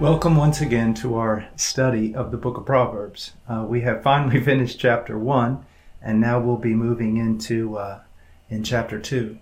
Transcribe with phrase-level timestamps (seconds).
[0.00, 3.32] Welcome once again to our study of the book of Proverbs.
[3.46, 5.62] Uh, we have finally finished chapter 1,
[6.00, 8.00] and now we'll be moving into uh,
[8.48, 9.38] in chapter 2.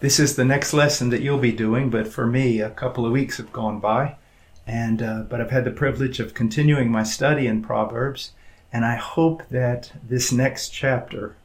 [0.00, 3.12] This is the next lesson that you'll be doing, but for me, a couple of
[3.12, 4.16] weeks have gone by,
[4.66, 8.32] and uh, but I've had the privilege of continuing my study in Proverbs,
[8.72, 11.36] and I hope that this next chapter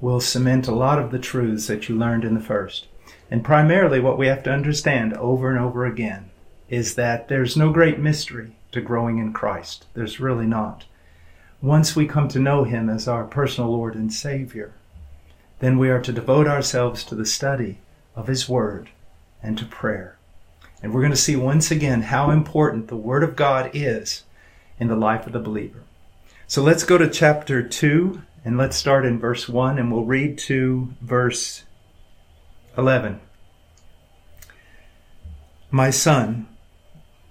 [0.00, 2.86] will cement a lot of the truths that you learned in the first.
[3.32, 6.29] And primarily, what we have to understand over and over again
[6.70, 9.86] is that there's no great mystery to growing in Christ.
[9.92, 10.84] There's really not.
[11.60, 14.72] Once we come to know Him as our personal Lord and Savior,
[15.58, 17.80] then we are to devote ourselves to the study
[18.14, 18.88] of His Word
[19.42, 20.16] and to prayer.
[20.82, 24.22] And we're going to see once again how important the Word of God is
[24.78, 25.82] in the life of the believer.
[26.46, 30.38] So let's go to chapter 2 and let's start in verse 1 and we'll read
[30.38, 31.64] to verse
[32.78, 33.20] 11.
[35.70, 36.48] My son,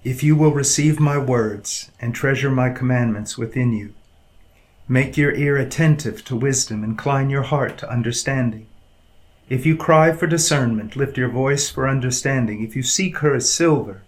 [0.03, 3.93] if you will receive my words and treasure my commandments within you,
[4.87, 8.65] make your ear attentive to wisdom, incline your heart to understanding.
[9.49, 12.63] If you cry for discernment, lift your voice for understanding.
[12.63, 14.03] If you seek her as silver,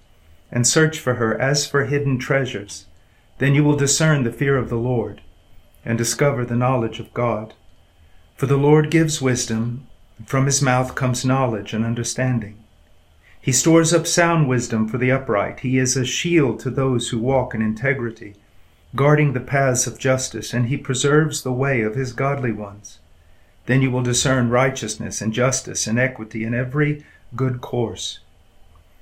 [0.52, 2.86] and search for her as for hidden treasures,
[3.40, 5.22] then you will discern the fear of the Lord,
[5.84, 7.54] and discover the knowledge of God.
[8.36, 12.64] For the Lord gives wisdom, and from his mouth comes knowledge and understanding.
[13.42, 15.62] He stores up sound wisdom for the upright.
[15.62, 18.36] He is a shield to those who walk in integrity,
[18.96, 23.00] guarding the paths of justice, and he preserves the way of his godly ones.
[23.66, 27.04] Then you will discern righteousness and justice and equity in every
[27.36, 28.20] good course.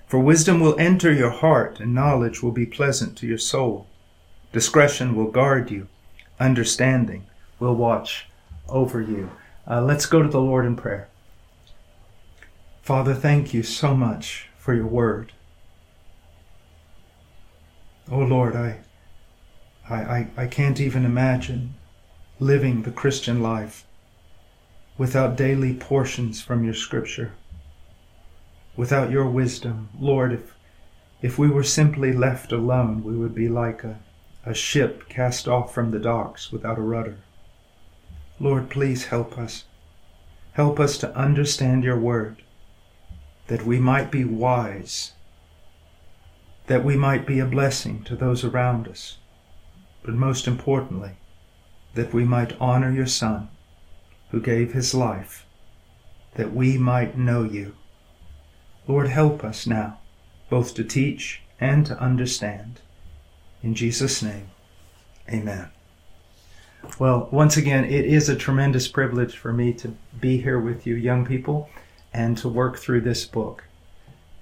[0.07, 3.87] For wisdom will enter your heart, and knowledge will be pleasant to your soul.
[4.53, 5.87] Discretion will guard you,
[6.39, 7.25] understanding
[7.59, 8.27] will watch
[8.69, 9.31] over you.
[9.67, 11.09] Uh, let's go to the Lord in prayer.
[12.89, 15.31] Father, thank you so much for your word.
[18.09, 18.79] Oh Lord, I,
[19.87, 21.75] I, I, can't even imagine
[22.39, 23.85] living the Christian life
[24.97, 27.33] without daily portions from your scripture,
[28.75, 29.89] without your wisdom.
[29.99, 30.55] Lord, if,
[31.21, 33.99] if we were simply left alone, we would be like a,
[34.47, 37.19] a ship cast off from the docks without a rudder.
[38.39, 39.65] Lord, please help us.
[40.53, 42.41] Help us to understand your word
[43.49, 45.13] that we might be wise,
[46.67, 49.17] that we might be a blessing to those around us,
[50.03, 51.17] but most importantly,
[51.95, 53.49] that we might honor your Son,
[54.29, 55.47] who gave his life,
[56.35, 57.75] that we might know you.
[58.87, 59.99] Lord, help us now,
[60.51, 62.81] both to teach and to understand.
[63.63, 64.51] In Jesus' name,
[65.27, 65.69] amen.
[66.99, 70.93] Well, once again, it is a tremendous privilege for me to be here with you,
[70.93, 71.67] young people
[72.13, 73.65] and to work through this book.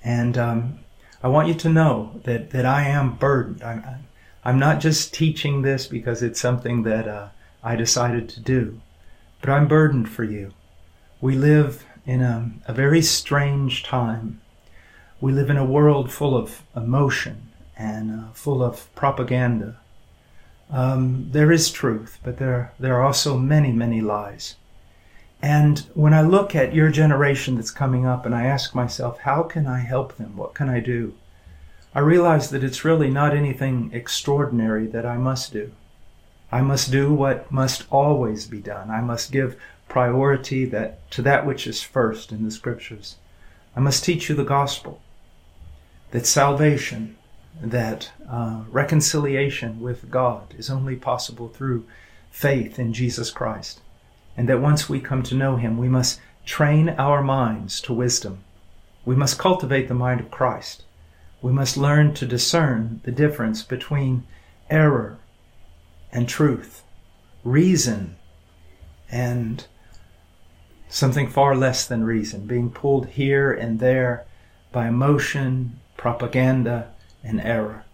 [0.04, 0.80] And um,
[1.22, 3.64] I want you to know that, that I am burdened.
[3.64, 4.08] I'm,
[4.46, 7.30] I'm not just teaching this because it's something that uh,
[7.64, 8.80] I decided to do,
[9.42, 10.54] but I'm burdened for you.
[11.20, 14.40] We live in a, a very strange time.
[15.20, 19.78] We live in a world full of emotion and uh, full of propaganda.
[20.70, 24.56] Um, there is truth, but there, there are also many, many lies.
[25.42, 29.44] And when I look at your generation that's coming up and I ask myself, how
[29.44, 30.36] can I help them?
[30.36, 31.14] What can I do?
[31.94, 35.72] I realize that it's really not anything extraordinary that I must do.
[36.52, 38.90] I must do what must always be done.
[38.90, 43.18] I must give priority that, to that which is first in the scriptures.
[43.76, 45.02] I must teach you the gospel,
[46.12, 47.16] that salvation,
[47.62, 51.86] that uh, reconciliation with God is only possible through
[52.32, 53.82] faith in Jesus Christ
[54.38, 58.44] and that once we come to know Him, we must train our minds to wisdom.
[59.04, 60.84] We must cultivate the mind of Christ.
[61.42, 64.24] We must learn to discern the difference between
[64.70, 65.18] error
[66.12, 66.84] and truth,
[67.44, 68.16] reason
[69.10, 69.66] and
[70.90, 74.26] something far less than reason, being pulled here and there
[74.72, 76.90] by emotion, propaganda,
[77.24, 77.86] and error.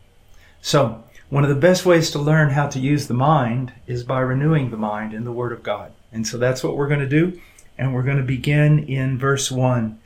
[0.61, 4.19] So, one of the best ways to learn how to use the mind is by
[4.19, 5.91] renewing the mind in the Word of God.
[6.11, 7.41] And so that's what we're going to do.
[7.75, 9.99] And we're going to begin in verse 1.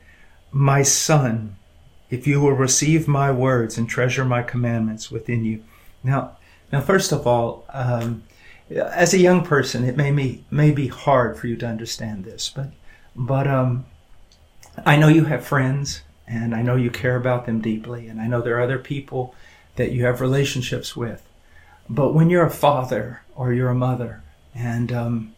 [0.52, 1.56] My son,
[2.08, 5.62] if you will receive my words and treasure my commandments within you.
[6.02, 6.38] Now,
[6.72, 8.22] now, first of all, um,
[8.70, 12.48] as a young person, it may be may be hard for you to understand this,
[12.48, 12.70] but
[13.14, 13.84] but um,
[14.86, 18.28] I know you have friends, and I know you care about them deeply, and I
[18.28, 19.34] know there are other people
[19.78, 21.22] that you have relationships with.
[21.88, 24.22] But when you're a father or you're a mother,
[24.54, 25.34] and um,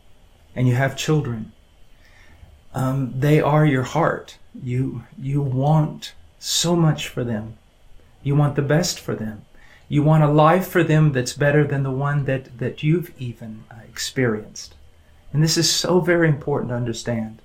[0.57, 1.53] and you have children,
[2.75, 4.39] um, they are your heart.
[4.61, 7.57] You you want so much for them.
[8.23, 9.45] You want the best for them.
[9.89, 13.65] You want a life for them that's better than the one that, that you've even
[13.71, 14.75] uh, experienced.
[15.33, 17.43] And this is so very important to understand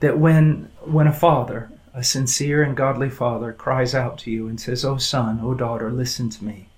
[0.00, 4.60] that when, when a father, a sincere and godly father, cries out to you and
[4.60, 6.68] says, Oh son, oh daughter, listen to me,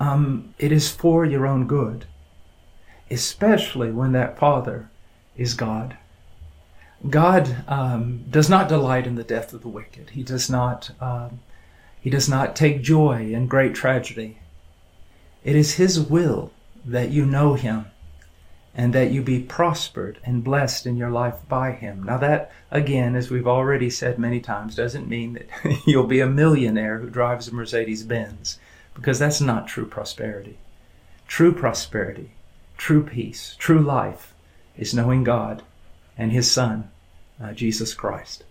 [0.00, 2.06] um, it is for your own good,
[3.10, 4.90] especially when that father
[5.36, 5.96] is God.
[7.10, 10.10] God um, does not delight in the death of the wicked.
[10.10, 10.90] He does not.
[11.00, 11.40] Um,
[12.00, 14.38] he does not take joy in great tragedy.
[15.42, 16.52] It is His will
[16.84, 17.86] that you know Him
[18.74, 22.02] and that you be prospered and blessed in your life by Him.
[22.02, 26.26] Now, that, again, as we've already said many times, doesn't mean that you'll be a
[26.26, 28.58] millionaire who drives a Mercedes Benz,
[28.94, 30.58] because that's not true prosperity.
[31.28, 32.32] True prosperity,
[32.76, 34.34] true peace, true life
[34.76, 35.62] is knowing God
[36.18, 36.90] and His Son
[37.42, 38.44] uh, Jesus Christ.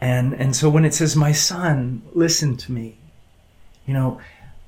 [0.00, 2.96] And, and so when it says, my son, listen to me,
[3.86, 4.20] you know,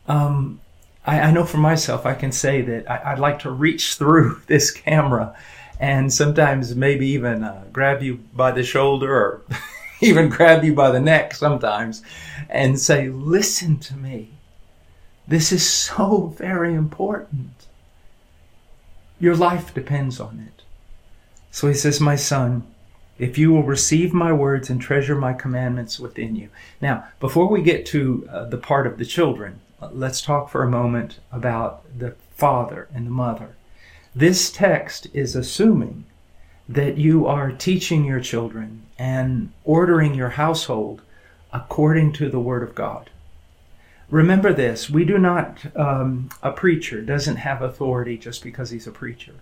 [0.06, 0.60] um,
[1.04, 4.40] I, I, know for myself, I can say that I, would like to reach through
[4.46, 5.36] this camera
[5.80, 9.42] and sometimes maybe even uh, grab you by the shoulder or
[10.00, 12.02] even grab you by the neck sometimes
[12.48, 14.30] and say, listen to me.
[15.26, 17.66] This is so very important.
[19.18, 20.62] Your life depends on it.
[21.50, 22.66] So he says, my son,
[23.18, 26.48] if you will receive my words and treasure my commandments within you.
[26.80, 29.60] Now, before we get to uh, the part of the children,
[29.92, 33.56] let's talk for a moment about the father and the mother.
[34.14, 36.04] This text is assuming
[36.68, 41.02] that you are teaching your children and ordering your household
[41.52, 43.10] according to the Word of God.
[44.10, 48.92] Remember this we do not, um, a preacher doesn't have authority just because he's a
[48.92, 49.34] preacher.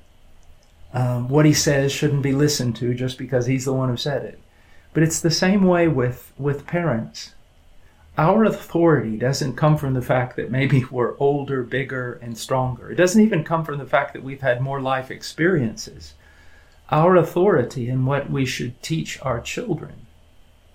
[0.93, 4.25] Um, what he says shouldn't be listened to just because he's the one who said
[4.25, 4.41] it.
[4.93, 7.35] But it's the same way with, with parents.
[8.19, 12.91] Our authority doesn't come from the fact that maybe we're older, bigger, and stronger.
[12.91, 16.15] It doesn't even come from the fact that we've had more life experiences.
[16.91, 20.07] Our authority in what we should teach our children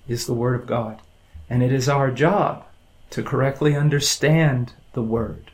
[0.07, 1.01] is the Word of God.
[1.49, 2.65] And it is our job
[3.11, 5.51] to correctly understand the Word,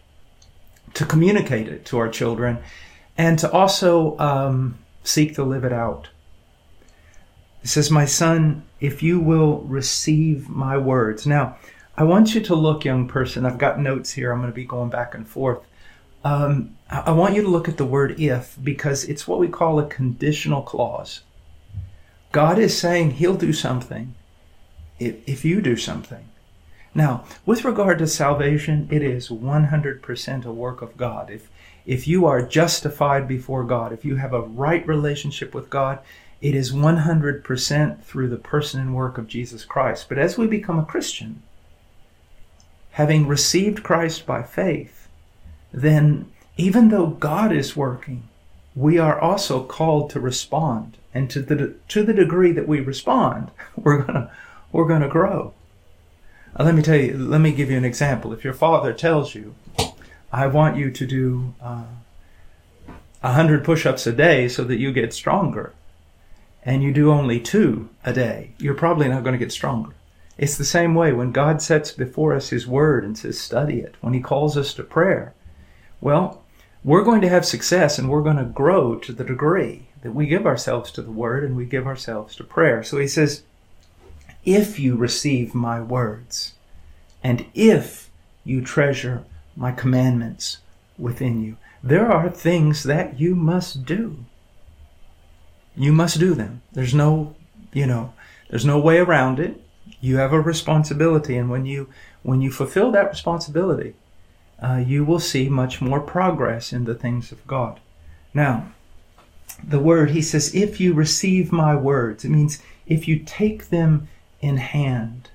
[0.94, 2.60] to communicate it to our children,
[3.18, 6.10] and to also um, seek to live it out.
[7.64, 11.28] Says, My son, if you will receive my words.
[11.28, 11.58] Now,
[11.96, 13.46] I want you to look, young person.
[13.46, 14.32] I've got notes here.
[14.32, 15.60] I'm going to be going back and forth.
[16.24, 19.80] Um, I want you to look at the word if because it's what we call
[19.80, 21.22] a conditional clause.
[22.32, 24.16] God is saying He'll do something
[25.00, 26.28] if, if you do something.
[26.94, 31.30] Now, with regard to salvation, it is 100% a work of God.
[31.30, 31.50] If,
[31.86, 36.00] if you are justified before God, if you have a right relationship with God,
[36.42, 40.08] it is 100% through the person and work of Jesus Christ.
[40.10, 41.44] But as we become a Christian,
[42.92, 45.08] having received Christ by faith,
[45.72, 48.28] then even though God is working,
[48.76, 50.98] we are also called to respond.
[51.14, 54.30] And to the, to the degree that we respond, we're going
[54.72, 55.54] we're going to grow.
[56.58, 58.32] Uh, let me tell you, let me give you an example.
[58.32, 59.56] If your father tells you,
[60.32, 61.84] I want you to do uh,
[62.88, 65.74] a uh, hundred push-ups a day so that you get stronger,
[66.64, 69.94] and you do only two a day, you're probably not going to get stronger.
[70.38, 73.96] It's the same way when God sets before us His Word and says, study it,
[74.02, 75.34] when He calls us to prayer.
[76.00, 76.44] Well,
[76.84, 80.26] we're going to have success and we're going to grow to the degree that we
[80.26, 82.84] give ourselves to the Word and we give ourselves to prayer.
[82.84, 83.44] So He says,
[84.44, 86.54] if you receive my words,
[87.24, 88.10] and if
[88.44, 89.24] you treasure
[89.56, 90.58] my commandments
[90.98, 91.58] within you.
[91.84, 94.26] There are things that you must do.
[95.76, 96.62] You must do them.
[96.74, 97.36] There's no,
[97.72, 98.14] you know,
[98.50, 99.62] there's no way around it.
[100.00, 101.90] You have a responsibility, and when you
[102.24, 103.96] when you fulfill that responsibility,
[104.62, 107.80] uh, you will see much more progress in the things of God.
[108.34, 108.72] Now,
[109.64, 114.08] the word he says, if you receive my words, it means if you take them
[114.40, 115.30] in hand.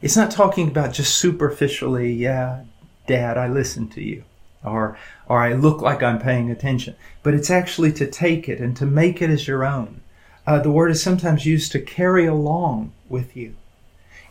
[0.00, 2.64] It's not talking about just superficially, yeah,
[3.06, 4.24] Dad, I listen to you.
[4.64, 4.98] Or,
[5.28, 6.96] or I look like I'm paying attention.
[7.22, 10.00] But it's actually to take it and to make it as your own.
[10.46, 13.54] Uh, the word is sometimes used to carry along with you.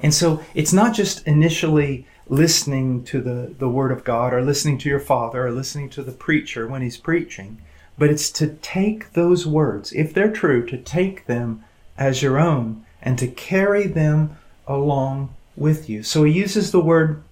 [0.01, 4.77] And so it's not just initially listening to the, the Word of God or listening
[4.79, 7.61] to your father or listening to the preacher when he's preaching,
[7.97, 11.63] but it's to take those words, if they're true, to take them
[11.97, 16.03] as your own and to carry them along with you.
[16.03, 17.23] So he uses the word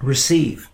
[0.00, 0.68] receive,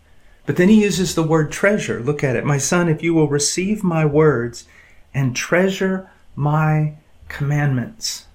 [0.49, 2.00] but then he uses the word treasure.
[2.00, 2.43] Look at it.
[2.43, 4.64] My son, if you will receive my words
[5.12, 6.95] and treasure my
[7.28, 8.28] commandments,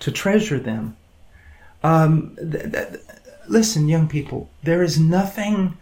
[0.00, 0.98] to treasure them.
[1.82, 3.00] Um, th- th-
[3.48, 5.78] listen, young people, there is nothing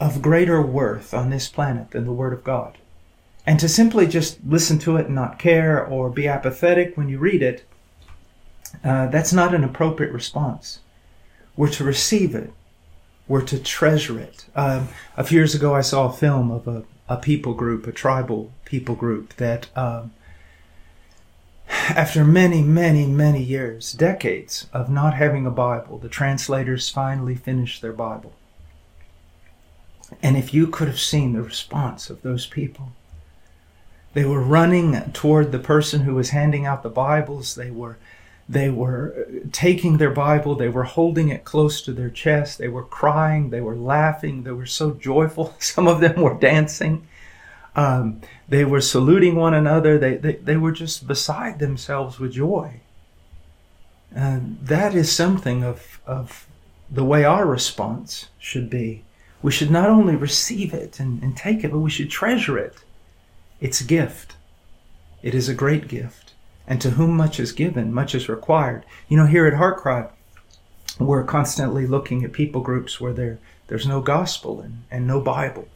[0.00, 2.76] of greater worth on this planet than the Word of God.
[3.46, 7.20] And to simply just listen to it and not care or be apathetic when you
[7.20, 7.64] read it,
[8.82, 10.80] uh, that's not an appropriate response.
[11.56, 12.52] We're to receive it.
[13.28, 14.46] We're to treasure it.
[14.56, 17.92] Um, a few years ago, I saw a film of a, a people group, a
[17.92, 20.12] tribal people group, that um,
[21.68, 27.82] after many, many, many years, decades of not having a Bible, the translators finally finished
[27.82, 28.32] their Bible.
[30.22, 32.92] And if you could have seen the response of those people,
[34.14, 37.54] they were running toward the person who was handing out the Bibles.
[37.54, 37.98] They were,
[38.48, 40.54] they were taking their Bible.
[40.54, 42.58] They were holding it close to their chest.
[42.58, 43.50] They were crying.
[43.50, 44.44] They were laughing.
[44.44, 45.54] They were so joyful.
[45.58, 47.06] Some of them were dancing.
[47.76, 49.98] Um, they were saluting one another.
[49.98, 52.80] They, they, they were just beside themselves with joy.
[54.14, 56.46] And that is something of, of
[56.90, 59.04] the way our response should be.
[59.42, 62.82] We should not only receive it and, and take it, but we should treasure it.
[63.60, 64.36] It's a gift.
[65.22, 66.27] It is a great gift.
[66.68, 68.84] And to whom much is given, much is required.
[69.08, 70.10] You know, here at HeartCry,
[71.00, 75.66] we're constantly looking at people groups where there, there's no gospel and, and no Bible.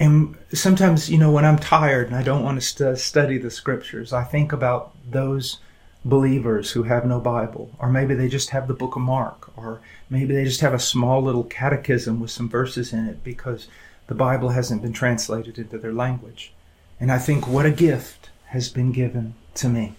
[0.00, 3.52] And sometimes, you know, when I'm tired and I don't want to st- study the
[3.52, 5.58] scriptures, I think about those
[6.04, 9.80] believers who have no Bible, or maybe they just have the book of Mark, or
[10.08, 13.68] maybe they just have a small little catechism with some verses in it because
[14.08, 16.52] the Bible hasn't been translated into their language.
[16.98, 19.94] And I think, what a gift has been given to me.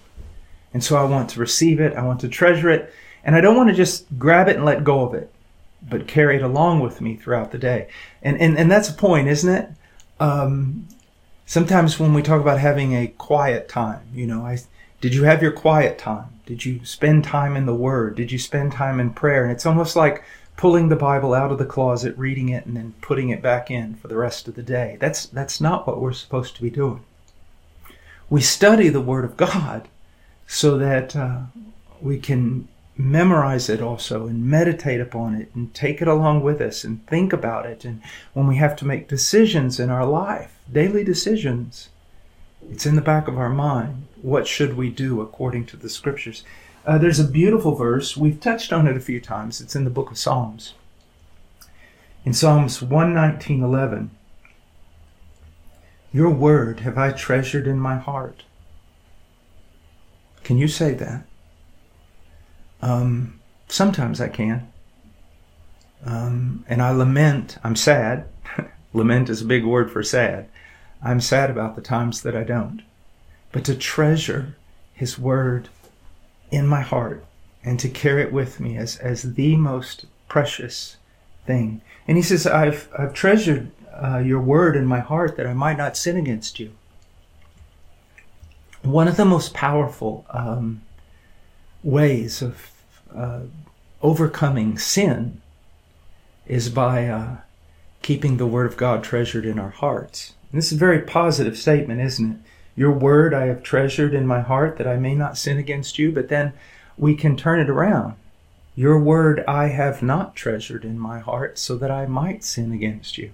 [0.73, 2.93] And so I want to receive it, I want to treasure it,
[3.23, 5.31] and I don't want to just grab it and let go of it,
[5.81, 7.89] but carry it along with me throughout the day.
[8.21, 9.69] And, and, and that's a point, isn't it?
[10.21, 10.87] um,
[11.45, 14.59] sometimes when we talk about having a quiet time, you know, I
[15.01, 16.39] did you have your quiet time?
[16.45, 18.15] Did you spend time in the Word?
[18.15, 19.43] Did you spend time in prayer?
[19.43, 20.23] And it's almost like
[20.57, 23.95] pulling the Bible out of the closet, reading it, and then putting it back in
[23.95, 24.97] for the rest of the day.
[24.99, 27.03] That's that's not what we're supposed to be doing.
[28.31, 29.89] We study the Word of God
[30.47, 31.41] so that uh,
[31.99, 36.85] we can memorize it also and meditate upon it and take it along with us
[36.85, 37.83] and think about it.
[37.83, 41.89] And when we have to make decisions in our life, daily decisions,
[42.71, 44.07] it's in the back of our mind.
[44.21, 46.45] What should we do according to the scriptures?
[46.85, 48.15] Uh, there's a beautiful verse.
[48.15, 49.59] We've touched on it a few times.
[49.59, 50.73] It's in the book of Psalms.
[52.23, 54.09] In Psalms 119:11,
[56.13, 58.43] Your word have I treasured in my heart.
[60.43, 61.25] Can you say that?
[62.81, 64.71] Um, sometimes I can.
[66.03, 68.25] Um, and I lament, I'm sad.
[68.93, 70.49] lament is a big word for sad.
[71.01, 72.81] I'm sad about the times that I don't.
[73.51, 74.55] But to treasure
[74.93, 75.69] His Word
[76.51, 77.23] in my heart
[77.63, 80.97] and to carry it with me as, as the most precious
[81.45, 81.81] thing.
[82.07, 85.77] And He says, I've, I've treasured uh, your Word in my heart that I might
[85.77, 86.71] not sin against you.
[88.81, 90.81] One of the most powerful um,
[91.83, 92.71] ways of
[93.15, 93.41] uh,
[94.01, 95.41] overcoming sin
[96.47, 97.37] is by uh,
[98.01, 100.33] keeping the Word of God treasured in our hearts.
[100.51, 102.37] And this is a very positive statement, isn't it?
[102.75, 106.11] Your word I have treasured in my heart that I may not sin against you,
[106.11, 106.53] but then
[106.97, 108.15] we can turn it around.
[108.75, 113.17] Your word I have not treasured in my heart so that I might sin against
[113.17, 113.31] you.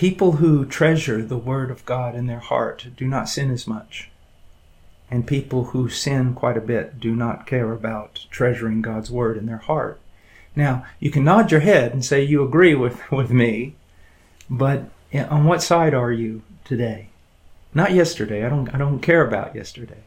[0.00, 4.10] People who treasure the word of God in their heart do not sin as much
[5.10, 9.44] and people who sin quite a bit do not care about treasuring God's word in
[9.44, 10.00] their heart.
[10.56, 13.74] Now, you can nod your head and say you agree with, with me,
[14.48, 17.08] but on what side are you today?
[17.74, 18.42] Not yesterday.
[18.46, 20.02] I don't, I don't care about yesterday.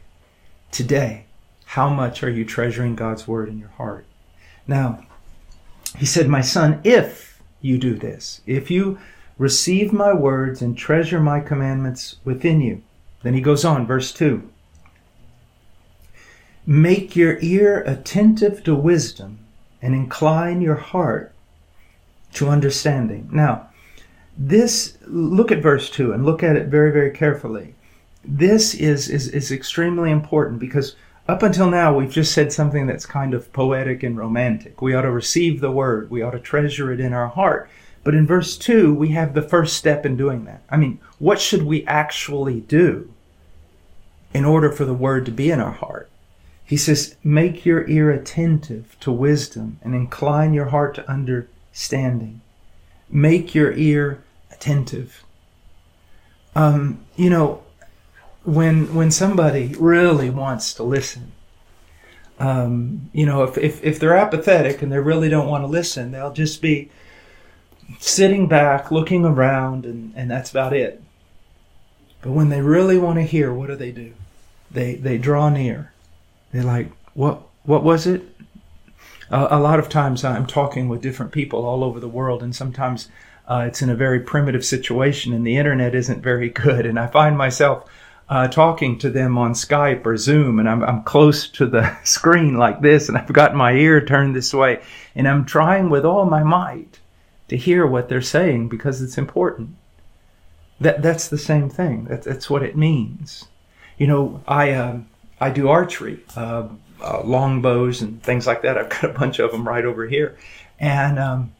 [0.72, 1.26] Today,
[1.66, 4.06] how much are you treasuring God's word in your heart?
[4.66, 5.06] Now,
[5.96, 8.98] he said, My son, if you do this, if you
[9.38, 12.82] receive my words and treasure my commandments within you,
[13.22, 14.48] then he goes on, verse 2
[16.66, 19.40] Make your ear attentive to wisdom
[19.82, 21.32] and incline your heart
[22.34, 23.28] to understanding.
[23.30, 23.68] Now,
[24.36, 27.74] this, look at verse 2 and look at it very, very carefully.
[28.24, 33.06] This is, is, is extremely important because Up until now, we've just said something that's
[33.06, 34.82] kind of poetic and romantic.
[34.82, 37.70] We ought to receive the word, we ought to treasure it in our heart.
[38.04, 40.62] But in verse 2, we have the first step in doing that.
[40.68, 43.10] I mean, what should we actually do
[44.34, 46.10] in order for the word to be in our heart?
[46.66, 52.42] He says, Make your ear attentive to wisdom and incline your heart to understanding.
[53.08, 55.24] Make your ear attentive.
[56.54, 57.62] Um, you know,
[58.44, 61.32] when when somebody really wants to listen,
[62.38, 66.12] um, you know, if, if if they're apathetic and they really don't want to listen,
[66.12, 66.90] they'll just be
[67.98, 71.02] sitting back, looking around, and, and that's about it.
[72.22, 74.12] But when they really want to hear, what do they do?
[74.70, 75.92] They they draw near.
[76.52, 78.22] They're like, what what was it?
[79.30, 82.54] Uh, a lot of times I'm talking with different people all over the world, and
[82.54, 83.08] sometimes
[83.48, 87.06] uh, it's in a very primitive situation, and the internet isn't very good, and I
[87.06, 87.90] find myself
[88.28, 92.54] uh, talking to them on Skype or Zoom, and I'm, I'm close to the screen
[92.54, 94.82] like this, and I've got my ear turned this way,
[95.14, 97.00] and I'm trying with all my might
[97.48, 99.76] to hear what they're saying because it's important.
[100.80, 102.04] That that's the same thing.
[102.04, 103.46] That, that's what it means.
[103.98, 105.00] You know, I uh,
[105.40, 106.68] I do archery, uh,
[107.00, 108.78] uh, longbows and things like that.
[108.78, 110.36] I've got a bunch of them right over here,
[110.78, 111.52] and um,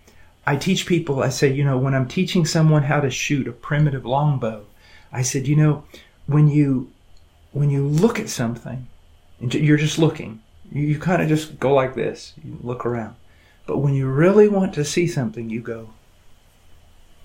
[0.47, 1.23] I teach people.
[1.23, 4.64] I say, you know, when I'm teaching someone how to shoot a primitive longbow,
[5.12, 5.85] I said, you know,
[6.26, 6.91] when you
[7.53, 8.88] when you look at something,
[9.41, 10.43] you're just looking.
[10.73, 12.33] You, you kind of just go like this.
[12.43, 13.14] You look around.
[13.66, 15.90] But when you really want to see something, you go.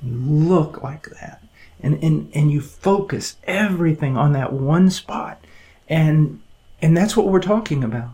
[0.03, 1.43] Look like that.
[1.81, 5.43] And, and, and you focus everything on that one spot.
[5.87, 6.41] And,
[6.81, 8.11] and that's what we're talking about.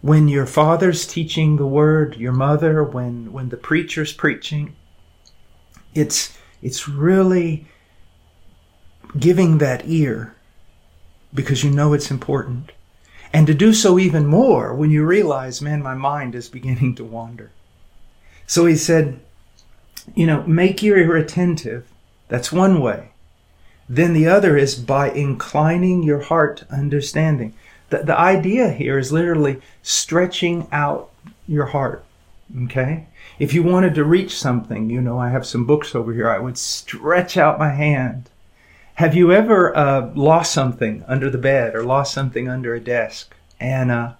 [0.00, 4.76] When your father's teaching the word, your mother, when, when the preacher's preaching,
[5.94, 7.66] it's, it's really
[9.18, 10.34] giving that ear
[11.32, 12.72] because you know it's important.
[13.34, 17.04] And to do so even more when you realize, man, my mind is beginning to
[17.04, 17.50] wander.
[18.46, 19.18] So he said,
[20.14, 21.84] you know, make your ear attentive.
[22.28, 23.08] That's one way.
[23.88, 27.54] Then the other is by inclining your heart to understanding.
[27.90, 31.10] The, the idea here is literally stretching out
[31.48, 32.04] your heart.
[32.66, 33.08] Okay?
[33.40, 36.38] If you wanted to reach something, you know, I have some books over here, I
[36.38, 38.30] would stretch out my hand
[38.94, 43.34] have you ever uh, lost something under the bed or lost something under a desk?
[43.58, 44.12] And uh,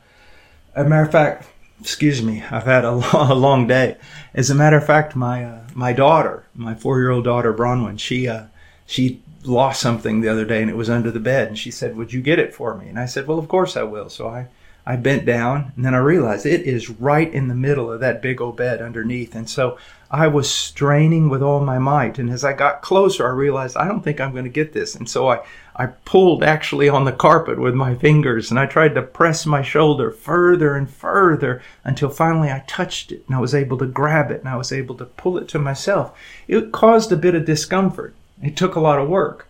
[0.74, 1.48] a matter of fact,
[1.80, 3.96] excuse me, I've had a long, a long day.
[4.34, 7.98] As a matter of fact, my uh, my daughter, my four year old daughter Bronwyn,
[7.98, 8.44] she uh,
[8.86, 11.96] she lost something the other day and it was under the bed, and she said,
[11.96, 14.28] "Would you get it for me?" And I said, "Well, of course I will." So
[14.28, 14.48] I
[14.86, 18.20] I bent down and then I realized it is right in the middle of that
[18.20, 19.34] big old bed underneath.
[19.34, 19.78] And so
[20.14, 22.20] I was straining with all my might.
[22.20, 24.94] And as I got closer, I realized I don't think I'm going to get this.
[24.94, 28.94] And so I, I pulled actually on the carpet with my fingers and I tried
[28.94, 33.56] to press my shoulder further and further until finally I touched it and I was
[33.56, 36.16] able to grab it and I was able to pull it to myself.
[36.46, 38.14] It caused a bit of discomfort.
[38.40, 39.48] It took a lot of work,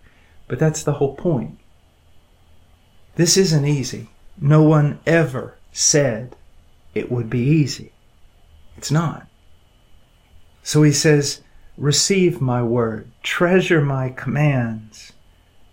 [0.48, 1.58] but that's the whole point.
[3.16, 4.08] This isn't easy.
[4.40, 6.36] No one ever said
[6.94, 7.92] it would be easy.
[8.78, 9.26] It's not.
[10.64, 11.42] So he says,
[11.76, 15.12] Receive my word, treasure my commands.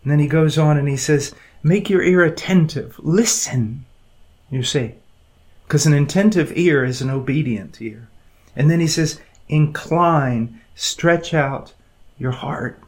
[0.04, 3.86] And then he goes on and he says, Make your ear attentive, listen.
[4.50, 4.96] You see,
[5.64, 8.10] because an attentive ear is an obedient ear.
[8.54, 11.74] And then he says, Incline, stretch out
[12.18, 12.80] your heart.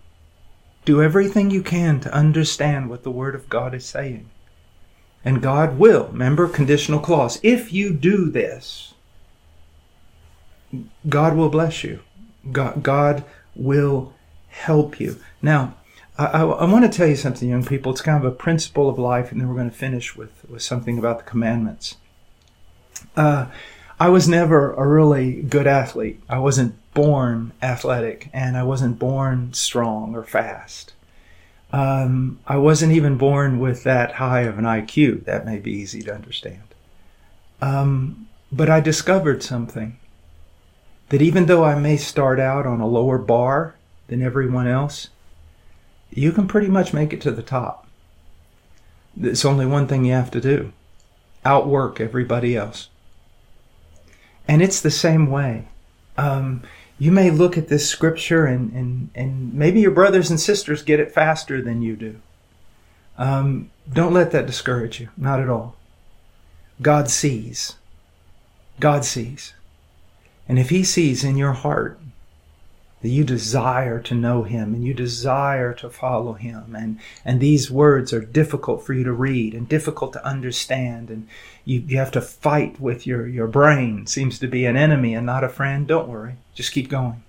[0.84, 4.30] Do everything you can to understand what the Word of God is saying.
[5.24, 7.40] And God will, remember, conditional clause.
[7.44, 8.93] If you do this,
[11.08, 12.00] God will bless you.
[12.52, 13.24] God, God
[13.56, 14.14] will
[14.48, 15.18] help you.
[15.42, 15.76] Now,
[16.18, 17.92] I, I, I, want to tell you something, young people.
[17.92, 20.62] It's kind of a principle of life, and then we're going to finish with, with
[20.62, 21.96] something about the commandments.
[23.16, 23.48] Uh,
[24.00, 26.22] I was never a really good athlete.
[26.28, 30.94] I wasn't born athletic, and I wasn't born strong or fast.
[31.72, 35.26] Um, I wasn't even born with that high of an IQ.
[35.26, 36.62] That may be easy to understand.
[37.62, 39.98] Um, but I discovered something
[41.14, 43.76] that even though I may start out on a lower bar
[44.08, 45.10] than everyone else,
[46.10, 47.88] you can pretty much make it to the top.
[49.16, 50.74] There's only one thing you have to do
[51.46, 52.90] outwork everybody else.
[54.48, 55.68] And it's the same way.
[56.18, 56.64] Um,
[56.98, 61.00] you may look at this scripture and, and, and maybe your brothers and sisters get
[61.00, 62.20] it faster than you do.
[63.20, 65.10] Um, don't let that discourage you.
[65.16, 65.76] Not at all.
[66.82, 67.76] God sees.
[68.80, 69.54] God sees.
[70.48, 72.00] And if He sees in your heart
[73.04, 77.70] that you desire to know him and you desire to follow him and and these
[77.70, 81.28] words are difficult for you to read and difficult to understand and
[81.66, 85.26] you, you have to fight with your your brain seems to be an enemy and
[85.26, 87.22] not a friend don't worry just keep going.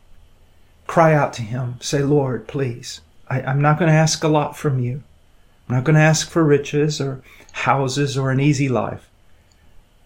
[0.87, 4.57] Cry out to him say lord please I, i'm not going to ask a lot
[4.57, 5.03] from you.
[5.68, 9.11] I'm not going to ask for riches or houses or an easy life.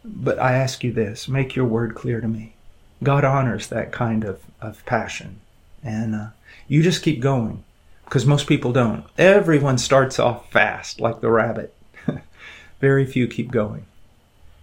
[0.02, 2.54] But i ask you this make your word clear to me
[3.02, 5.40] god honors that kind of, of passion
[5.82, 6.26] and uh,
[6.66, 7.64] you just keep going
[8.08, 9.04] because most people don't.
[9.18, 11.74] Everyone starts off fast, like the rabbit.
[12.80, 13.84] Very few keep going.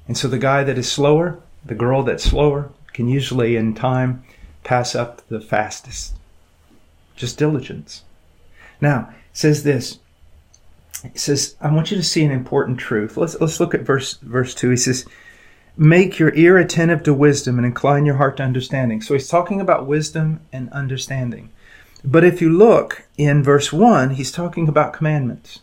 [0.08, 4.24] And so the guy that is slower, the girl that's slower, can usually in time
[4.64, 6.16] pass up the fastest.
[7.16, 8.04] Just diligence.
[8.82, 10.00] Now, says this.
[11.04, 13.16] It says, I want you to see an important truth.
[13.16, 14.72] Let's, let's look at verse, verse 2.
[14.72, 15.06] He says,
[15.78, 19.02] Make your ear attentive to wisdom and incline your heart to understanding.
[19.02, 21.52] So he's talking about wisdom and understanding.
[22.04, 25.60] But if you look in verse 1, he's talking about commandments.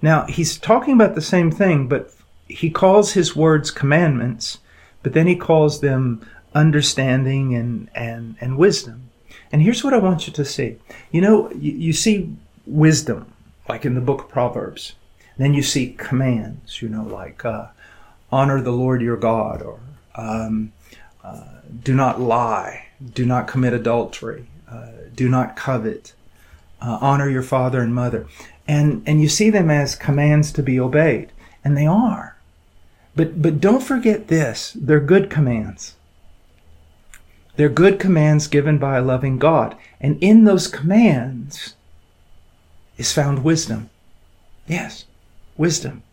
[0.00, 2.14] Now, he's talking about the same thing, but
[2.46, 4.58] he calls his words commandments,
[5.02, 9.10] but then he calls them understanding and, and, and wisdom.
[9.50, 10.76] And here's what I want you to see.
[11.10, 13.32] You know, you, you see wisdom,
[13.68, 14.94] like in the book of Proverbs.
[15.36, 17.68] Then you see commands, you know, like uh,
[18.30, 19.80] honor the Lord your God, or
[20.14, 20.72] um,
[21.24, 21.44] uh,
[21.82, 26.14] do not lie, do not commit adultery, uh, do not covet,
[26.80, 28.26] uh, honor your father and mother.
[28.66, 31.32] And, and you see them as commands to be obeyed,
[31.64, 32.36] and they are.
[33.16, 35.96] But, but don't forget this they're good commands.
[37.56, 39.76] They're good commands given by a loving God.
[40.00, 41.74] And in those commands
[42.96, 43.90] is found wisdom.
[44.68, 45.06] Yes,
[45.56, 46.04] wisdom.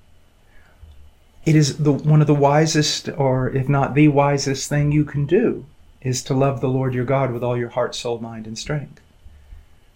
[1.45, 5.25] It is the, one of the wisest, or if not the wisest thing you can
[5.25, 5.65] do,
[6.01, 9.01] is to love the Lord your God with all your heart, soul, mind, and strength.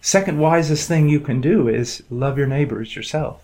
[0.00, 3.42] Second wisest thing you can do is love your neighbors yourself.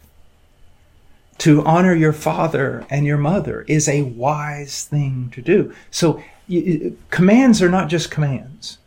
[1.39, 5.75] To honor your father and your mother is a wise thing to do.
[5.91, 8.79] So you, commands are not just commands.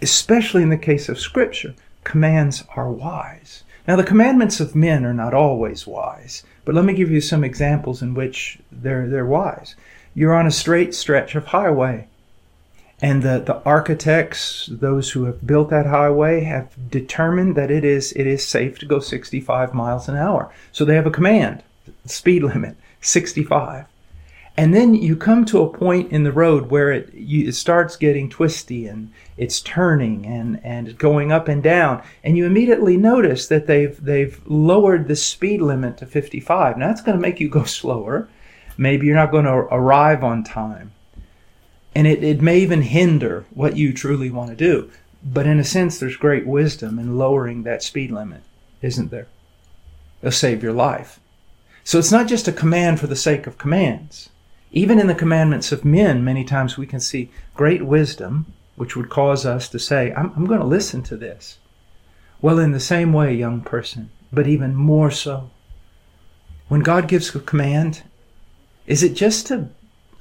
[0.00, 3.62] Especially in the case of scripture, commands are wise.
[3.86, 6.44] Now the commandments of men are not always wise.
[6.64, 9.74] But let me give you some examples in which they're, they're wise.
[10.14, 12.08] You're on a straight stretch of highway.
[13.00, 18.12] And the, the architects, those who have built that highway, have determined that it is,
[18.12, 20.52] it is safe to go 65 miles an hour.
[20.70, 21.64] So they have a command,
[22.04, 23.86] speed limit, 65.
[24.56, 27.96] And then you come to a point in the road where it, you, it starts
[27.96, 32.02] getting twisty and it's turning and, and going up and down.
[32.22, 36.76] And you immediately notice that they've, they've lowered the speed limit to 55.
[36.76, 38.28] Now that's going to make you go slower.
[38.76, 40.92] Maybe you're not going to arrive on time.
[41.94, 44.90] And it, it may even hinder what you truly want to do.
[45.24, 48.42] But in a sense, there's great wisdom in lowering that speed limit,
[48.82, 49.28] isn't there?
[50.20, 51.20] It'll save your life.
[51.84, 54.30] So it's not just a command for the sake of commands.
[54.72, 59.10] Even in the commandments of men, many times we can see great wisdom, which would
[59.10, 61.58] cause us to say, I'm, I'm going to listen to this.
[62.40, 65.50] Well, in the same way, young person, but even more so.
[66.68, 68.02] When God gives a command,
[68.86, 69.68] is it just to,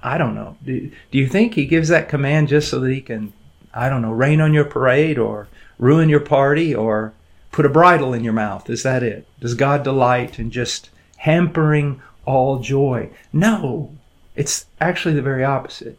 [0.04, 3.02] I don't know, do, do you think He gives that command just so that He
[3.02, 3.32] can,
[3.74, 5.48] I don't know, rain on your parade or
[5.80, 7.14] ruin your party or
[7.54, 8.70] put a bridle in your mouth?
[8.70, 9.26] Is that it?
[9.40, 13.10] Does God delight in just hampering all joy?
[13.32, 13.96] No.
[14.36, 15.98] It's actually the very opposite.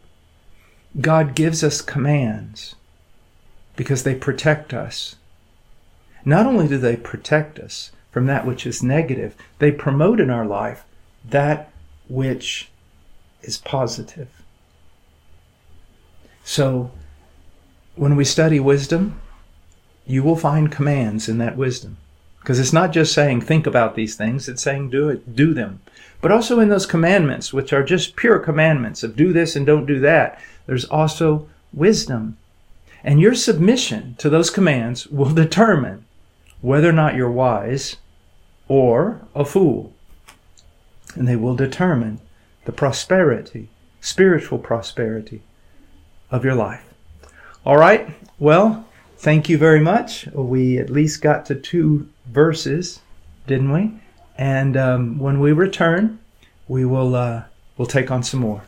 [0.99, 2.75] God gives us commands
[3.75, 5.15] because they protect us.
[6.25, 10.45] Not only do they protect us from that which is negative, they promote in our
[10.45, 10.83] life
[11.27, 11.71] that
[12.07, 12.69] which
[13.41, 14.29] is positive.
[16.43, 16.91] So,
[17.95, 19.19] when we study wisdom,
[20.05, 21.97] you will find commands in that wisdom.
[22.43, 25.79] Because it's not just saying think about these things, it's saying do it, do them.
[26.19, 29.85] But also in those commandments, which are just pure commandments of do this and don't
[29.85, 32.37] do that, there's also wisdom.
[33.01, 36.03] And your submission to those commands will determine
[36.59, 37.95] whether or not you're wise
[38.67, 39.93] or a fool.
[41.15, 42.19] And they will determine
[42.65, 43.69] the prosperity,
[44.01, 45.43] spiritual prosperity
[46.29, 46.83] of your life.
[47.65, 48.13] All right.
[48.37, 50.27] Well, thank you very much.
[50.33, 53.01] We at least got to two verses,
[53.47, 53.93] didn't we?
[54.37, 56.19] And um, when we return,
[56.67, 57.43] we will uh,
[57.77, 58.63] we'll take on some more.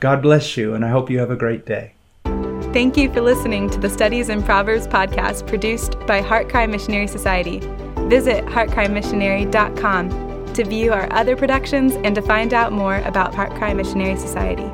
[0.00, 1.92] God bless you, and I hope you have a great day.
[2.72, 7.60] Thank you for listening to the Studies in Proverbs podcast produced by HeartCry Missionary Society.
[8.08, 14.16] Visit heartcrymissionary.com to view our other productions and to find out more about HeartCry Missionary
[14.16, 14.68] Society.